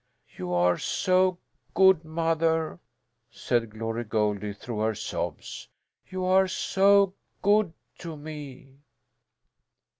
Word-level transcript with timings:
"You 0.35 0.51
are 0.51 0.79
so 0.79 1.37
good, 1.75 2.03
mother," 2.03 2.79
said 3.29 3.69
Glory 3.69 4.03
Goldie 4.03 4.53
through 4.55 4.79
her 4.79 4.95
sobs. 4.95 5.67
"You 6.09 6.25
are 6.25 6.47
so 6.47 7.13
good 7.43 7.71
to 7.99 8.17
me!" 8.17 8.79